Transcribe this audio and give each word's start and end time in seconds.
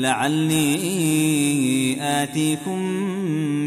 لعلي 0.00 1.96
آتيكم 2.00 2.78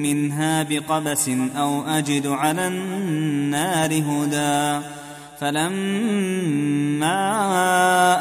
منها 0.01 0.63
بقبس 0.63 1.29
أو 1.55 1.81
أجد 1.87 2.27
على 2.27 2.67
النار 2.67 3.91
هدى. 3.93 4.85
فلما 5.39 5.89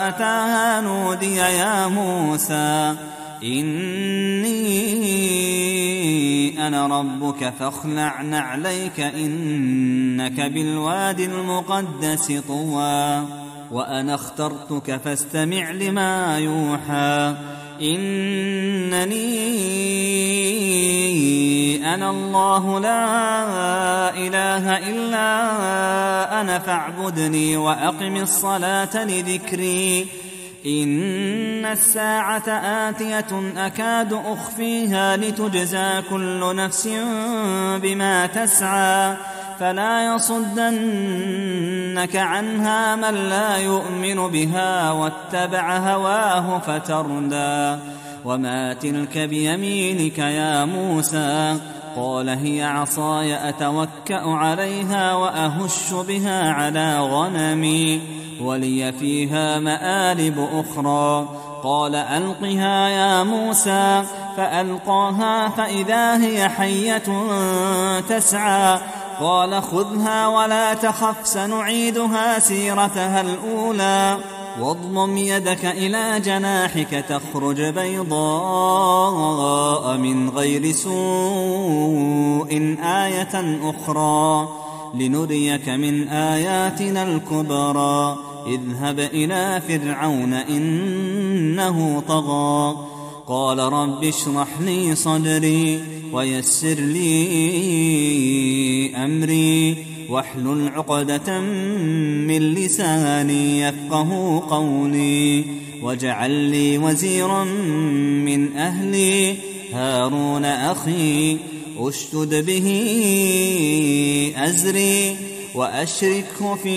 أتاها 0.08 0.80
نودي 0.80 1.36
يا 1.36 1.86
موسى 1.86 2.94
إني 3.44 4.72
أنا 6.66 6.86
ربك 6.86 7.52
فاخلع 7.58 8.22
نعليك 8.22 9.00
إنك 9.00 10.40
بالواد 10.40 11.20
المقدس 11.20 12.32
طوى. 12.48 13.24
وأنا 13.72 14.14
اخترتك 14.14 15.00
فاستمع 15.04 15.70
لما 15.70 16.38
يوحى. 16.38 17.34
إنني 17.82 19.14
أنا 21.94 22.10
الله 22.10 22.80
لا 22.80 23.04
إله 24.16 24.78
إلا 24.78 26.40
أنا 26.40 26.58
فاعبدني 26.58 27.56
وأقم 27.56 28.16
الصلاة 28.16 29.04
لذكري. 29.04 30.06
إن 30.66 31.64
الساعة 31.64 32.48
آتية 32.88 33.52
أكاد 33.56 34.12
أخفيها 34.12 35.16
لتجزى 35.16 36.02
كل 36.10 36.56
نفس 36.56 36.88
بما 37.82 38.26
تسعى. 38.26 39.16
فلا 39.60 40.14
يصدنك 40.14 42.16
عنها 42.16 42.96
من 42.96 43.14
لا 43.14 43.56
يؤمن 43.56 44.28
بها 44.28 44.92
واتبع 44.92 45.76
هواه 45.76 46.58
فتردى. 46.58 47.80
وما 48.24 48.72
تلك 48.72 49.18
بيمينك 49.18 50.18
يا 50.18 50.64
موسى؟ 50.64 51.56
قال 51.96 52.28
هي 52.28 52.62
عصاي 52.62 53.48
أتوكأ 53.48 54.22
عليها 54.24 55.14
وأهش 55.14 55.92
بها 56.08 56.52
على 56.52 57.00
غنمي 57.00 58.00
ولي 58.40 58.92
فيها 58.92 59.58
مآلب 59.58 60.48
أخرى. 60.52 61.28
قال 61.62 61.94
ألقها 61.94 62.88
يا 62.88 63.22
موسى. 63.22 64.02
فألقاها 64.36 65.48
فإذا 65.48 66.24
هي 66.24 66.48
حية 66.48 67.02
تسعى. 68.00 68.78
قال 69.20 69.62
خذها 69.62 70.28
ولا 70.28 70.74
تخف 70.74 71.26
سنعيدها 71.26 72.38
سيرتها 72.38 73.20
الأولى. 73.20 74.18
واضمم 74.60 75.16
يدك 75.16 75.64
إلى 75.64 76.20
جناحك 76.20 77.04
تخرج 77.08 77.62
بيضاء 77.62 78.76
من 79.96 80.30
غير 80.30 80.72
سوء 80.72 82.76
آية 82.84 83.60
أخرى. 83.62 84.48
لنريك 84.94 85.68
من 85.68 86.08
آياتنا 86.08 87.02
الكبرى. 87.02 88.16
اذهب 88.46 88.98
إلى 88.98 89.62
فرعون 89.68 90.34
إنه 90.34 92.02
طغى. 92.08 92.76
قال 93.28 93.58
رب 93.58 94.04
اشرح 94.04 94.48
لي 94.60 94.94
صدري. 94.94 96.01
ويسر 96.12 96.74
لي 96.74 97.12
أمري 98.96 99.76
واحلل 100.08 100.68
عقدة 100.68 101.40
من 101.40 102.54
لساني 102.54 103.60
يفقه 103.60 104.42
قولي 104.50 105.44
واجعل 105.82 106.30
لي 106.30 106.78
وزيرا 106.78 107.44
من 108.24 108.56
أهلي 108.56 109.36
هارون 109.72 110.44
أخي 110.44 111.36
اشتد 111.78 112.46
به 112.46 112.68
أزري 114.36 115.16
وأشركه 115.54 116.54
في 116.54 116.72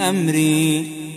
أمري 0.00 0.99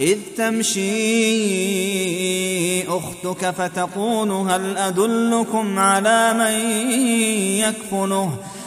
إذ 0.00 0.18
تمشي 0.36 0.82
أختك 2.88 3.50
فتقول 3.50 4.30
هل 4.30 4.76
أدلكم 4.76 5.78
على 5.78 6.34
من 6.34 6.52
يكفله؟ 7.58 8.36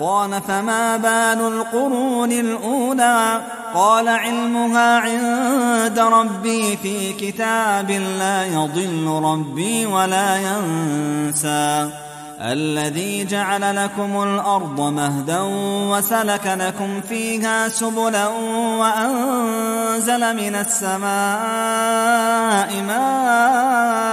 قال 0.00 0.42
فما 0.48 0.96
بال 0.96 1.40
القرون 1.46 2.32
الأولى؟ 2.32 3.40
قال 3.74 4.08
علمها 4.08 4.98
عند 4.98 5.98
ربي 5.98 6.76
في 6.76 7.12
كتاب 7.12 7.90
لا 7.90 8.46
يضل 8.46 9.20
ربي 9.24 9.86
ولا 9.86 10.36
ينسى. 10.36 11.90
الذي 12.40 13.24
جعل 13.24 13.76
لكم 13.84 14.22
الأرض 14.22 14.80
مهدا 14.80 15.40
وسلك 15.90 16.46
لكم 16.46 17.00
فيها 17.08 17.68
سبلا 17.68 18.28
وأنزل 18.78 20.36
من 20.36 20.54
السماء 20.54 21.02
ماء. 22.82 24.12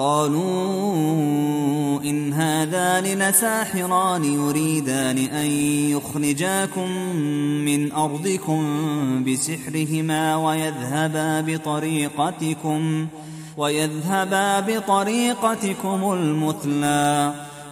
قالوا 0.00 2.00
إن 2.04 2.32
هذان 2.32 3.04
لساحران 3.04 4.24
يريدان 4.24 5.18
أن 5.18 5.46
يخرجاكم 5.92 6.90
من 7.64 7.92
أرضكم 7.92 8.62
بسحرهما 9.24 10.36
ويذهبا 10.36 11.40
بطريقتكم 11.40 13.06
ويذهبا 13.56 14.60
بطريقتكم 14.60 16.12
المثلى 16.12 17.34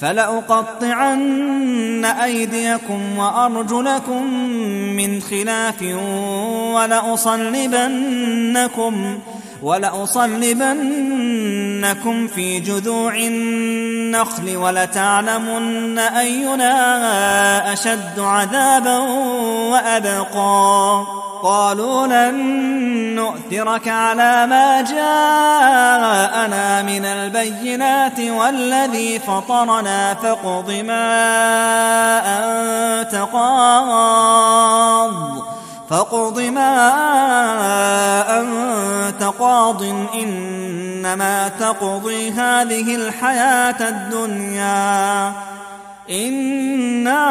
فلأقطعن 0.00 2.04
أيديكم 2.04 3.18
وأرجلكم 3.18 4.24
من 4.96 5.22
خلاف 5.22 5.82
ولأصلبنكم 7.84 9.18
ولأصلبنكم 9.62 10.54
في 12.28 12.60
جذوع 12.60 13.16
النخل 13.16 14.56
ولتعلمن 14.56 15.98
أينا 15.98 17.72
أشد 17.72 18.18
عذابا 18.18 18.98
وأبقى. 19.72 21.04
قالوا 21.42 22.06
لن 22.06 22.34
نؤثرك 23.14 23.88
على 23.88 24.46
ما 24.46 24.80
جاءنا 24.80 26.82
من 26.82 27.04
البينات 27.04 28.20
والذي 28.20 29.18
فطرنا 29.18 30.14
فاقض 30.14 30.70
ما 30.70 31.18
أنت 32.38 33.14
قاض. 33.32 35.12
فاقض 35.94 36.40
ما 36.40 36.90
أنت 38.40 39.22
قاض 39.22 39.82
إنما 40.14 41.48
تقضي 41.48 42.30
هذه 42.30 42.94
الحياة 42.96 43.88
الدنيا. 43.88 45.32
إنا 46.10 47.24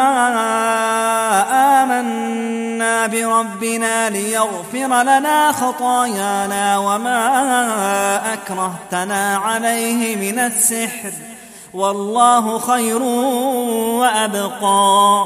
آمنا 1.83 3.07
بربنا 3.07 4.09
ليغفر 4.09 5.03
لنا 5.03 5.51
خطايانا 5.51 6.77
وما 6.77 8.33
أكرهتنا 8.33 9.37
عليه 9.37 10.15
من 10.15 10.39
السحر. 10.39 11.11
والله 11.73 12.59
خير 12.59 13.01
وأبقى. 14.01 15.25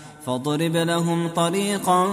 فاضرب 0.25 0.75
لهم 0.75 1.27
طريقا 1.27 2.07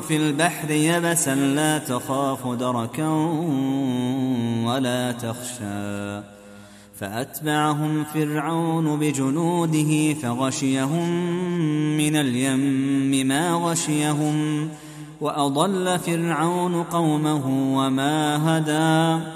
في 0.00 0.16
البحر 0.16 0.70
يبسا 0.70 1.34
لا 1.34 1.78
تخاف 1.78 2.48
دركا 2.48 3.08
ولا 4.66 5.12
تخشى. 5.12 6.36
فأتبعهم 7.00 8.04
فرعون 8.04 8.98
بجنوده 8.98 10.14
فغشيهم 10.14 11.10
من 11.96 12.16
اليم 12.16 13.26
ما 13.26 13.52
غشيهم 13.54 14.68
وأضل 15.20 15.98
فرعون 15.98 16.82
قومه 16.82 17.76
وما 17.78 18.36
هدى. 18.58 19.35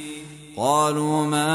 قالوا 0.57 1.25
ما 1.25 1.51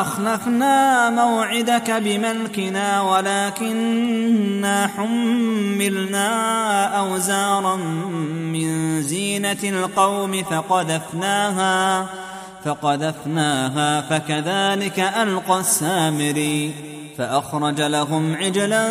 أخلفنا 0.00 1.10
موعدك 1.10 1.90
بملكنا 1.90 3.00
ولكننا 3.00 4.90
حملنا 4.96 6.28
أوزارا 6.98 7.76
من 7.76 9.02
زينة 9.02 9.58
القوم 9.64 10.42
فقذفناها 10.42 12.06
فقذفناها 12.64 14.00
فكذلك 14.00 15.00
ألقى 15.00 15.60
السامري 15.60 16.74
فأخرج 17.18 17.80
لهم 17.80 18.34
عجلا 18.34 18.86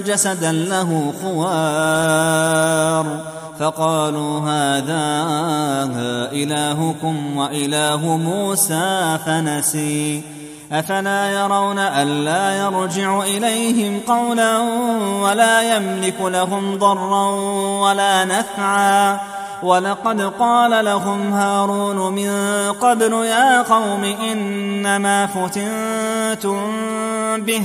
جسدا 0.00 0.52
له 0.52 1.14
خوار. 1.22 3.33
فقالوا 3.60 4.40
هذا 4.40 5.04
إلهكم 6.32 7.36
وإله 7.36 8.16
موسى 8.16 9.18
فنسي. 9.26 10.22
أفلا 10.72 11.30
يرون 11.30 11.78
ألا 11.78 12.58
يرجع 12.58 13.22
إليهم 13.22 14.00
قولا 14.08 14.58
ولا 15.22 15.76
يملك 15.76 16.20
لهم 16.20 16.78
ضرا 16.78 17.30
ولا 17.80 18.24
نفعا. 18.24 19.20
ولقد 19.62 20.20
قال 20.20 20.84
لهم 20.84 21.32
هارون 21.32 22.12
من 22.12 22.30
قبل 22.72 23.12
يا 23.12 23.62
قوم 23.62 24.04
إنما 24.04 25.26
فتنتم 25.26 26.72
به. 27.42 27.64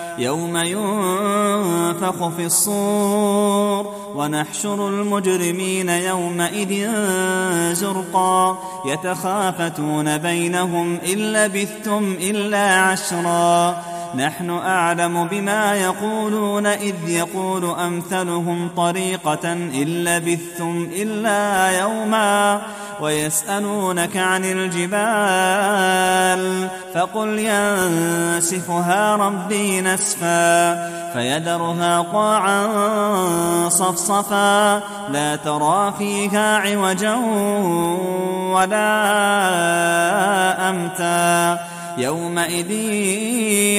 يوم 0.17 0.57
ينفخ 0.57 2.27
في 2.27 2.45
الصور 2.45 3.93
ونحشر 4.15 4.87
المجرمين 4.87 5.89
يومئذ 5.89 6.89
زرقا 7.73 8.57
يتخافتون 8.85 10.17
بينهم 10.17 10.99
إن 10.99 11.17
لبثتم 11.17 12.15
إلا 12.21 12.81
عشرا 12.81 13.83
نحن 14.15 14.49
أعلم 14.49 15.27
بما 15.27 15.75
يقولون 15.75 16.65
إذ 16.65 16.95
يقول 17.07 17.65
أمثلهم 17.65 18.69
طريقة 18.77 19.53
إن 19.53 20.03
لبثتم 20.03 20.89
إلا 20.95 21.69
يوما 21.79 22.61
ويسألونك 23.01 24.17
عن 24.17 24.45
الجبال 24.45 25.91
فقل 26.93 27.39
ينسفها 27.39 29.15
ربي 29.15 29.81
نسفا 29.81 30.73
فيذرها 31.13 32.01
قاعا 32.01 32.67
صفصفا 33.69 34.81
لا 35.09 35.35
ترى 35.35 35.93
فيها 35.97 36.57
عوجا 36.57 37.15
ولا 38.55 38.91
أمتا 40.69 41.70
يومئذ 41.97 42.71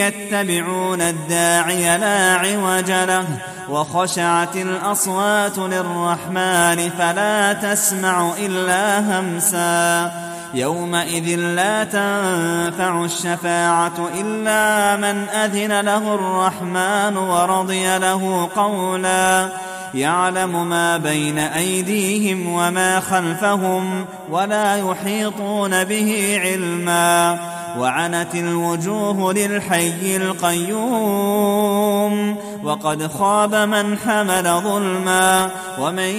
يتبعون 0.03 1.01
الداعي 1.01 1.99
لا 1.99 2.35
عوج 2.35 2.91
له 2.91 3.25
وخشعت 3.71 4.57
الأصوات 4.57 5.59
للرحمن 5.59 6.91
فلا 6.99 7.53
تسمع 7.53 8.33
إلا 8.39 9.01
همسا. 9.01 10.13
يومئذ 10.55 11.37
لا 11.37 11.85
تنفع 11.85 13.05
الشفاعة 13.05 14.11
إلا 14.21 14.97
من 14.97 15.29
أذن 15.29 15.81
له 15.81 16.15
الرحمن 16.15 17.17
ورضي 17.17 17.99
له 17.99 18.49
قولا. 18.57 19.49
يعلم 19.95 20.69
ما 20.69 20.97
بين 20.97 21.39
أيديهم 21.39 22.53
وما 22.53 23.01
خلفهم 23.01 24.05
ولا 24.31 24.77
يحيطون 24.77 25.85
به 25.85 26.41
علما. 26.43 27.52
وعنت 27.79 28.35
الوجوه 28.35 29.33
للحي 29.33 30.17
القيوم 30.17 31.63
وقد 32.65 33.07
خاب 33.07 33.55
من 33.55 33.99
حمل 33.99 34.45
ظلما 34.45 35.51
ومن 35.81 36.19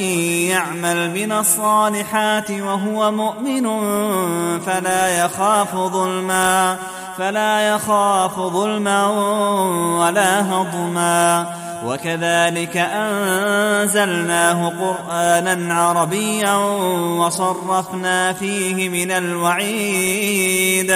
يعمل 0.49 1.11
من 1.11 1.31
الصالحات 1.31 2.51
وهو 2.51 3.11
مؤمن 3.11 3.63
فلا 4.59 5.25
يخاف 5.25 5.75
ظلما 5.75 6.77
فلا 7.17 7.69
يخاف 7.69 8.39
ظلما 8.39 9.07
ولا 9.99 10.41
هضما 10.41 11.45
وكذلك 11.85 12.77
أنزلناه 12.77 14.69
قرآنا 14.69 15.73
عربيا 15.73 16.55
وصرفنا 17.19 18.33
فيه 18.33 18.89
من 18.89 19.11
الوعيد 19.11 20.93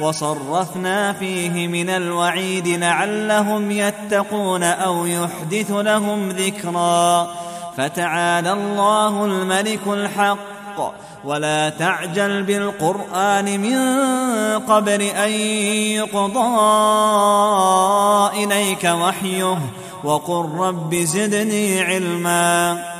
وصرفنا 0.00 1.12
فيه 1.12 1.68
من 1.68 1.90
الوعيد 1.90 2.68
لعلهم 2.68 3.70
يتقون 3.70 4.62
أو 4.62 5.06
يحدث 5.06 5.70
لهم 5.70 6.28
ذكرا. 6.28 7.30
فتعالى 7.76 8.52
الله 8.52 9.24
الملك 9.24 9.80
الحق. 9.86 10.40
ولا 11.24 11.68
تعجل 11.68 12.42
بالقرآن 12.42 13.60
من 13.60 13.78
قبل 14.58 15.02
أن 15.02 15.30
يقضى 16.00 16.48
إليك 18.44 18.84
وحيه. 18.84 19.58
وقل 20.04 20.48
رب 20.58 20.94
زدني 20.94 21.80
علما. 21.80 22.99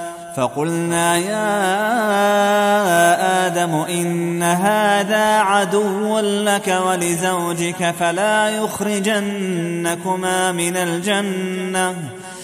فقلنا 0.35 1.17
يا 1.17 1.47
آدم 3.47 3.75
إن 3.75 4.43
هذا 4.43 5.39
عدو 5.39 6.19
لك 6.19 6.79
ولزوجك 6.87 7.95
فلا 7.99 8.49
يخرجنكما 8.49 10.51
من 10.51 10.77
الجنة. 10.77 11.95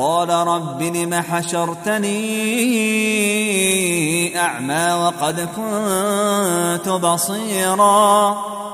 قال 0.00 0.30
رب 0.30 0.82
لم 0.82 1.14
حشرتني 1.14 2.10
أعمى 4.38 4.92
وقد 4.92 5.48
كنت 5.56 6.88
بصيرا 6.88 8.30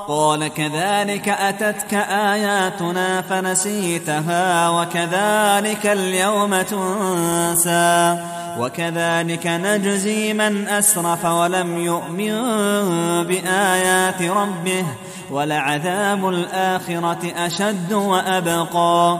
قال 0.07 0.47
كذلك 0.47 1.29
أتتك 1.29 1.93
آياتنا 2.09 3.21
فنسيتها 3.21 4.69
وكذلك 4.69 5.85
اليوم 5.85 6.61
تنسى 6.61 8.17
وكذلك 8.59 9.47
نجزي 9.47 10.33
من 10.33 10.67
أسرف 10.67 11.25
ولم 11.25 11.77
يؤمن 11.77 12.33
بآيات 13.23 14.21
ربه 14.21 14.85
ولعذاب 15.31 16.29
الآخرة 16.29 17.31
أشد 17.37 17.93
وأبقى 17.93 19.19